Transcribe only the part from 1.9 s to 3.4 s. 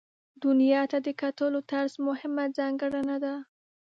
مهمه ځانګړنه ده.